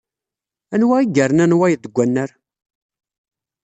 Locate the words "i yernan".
1.01-1.57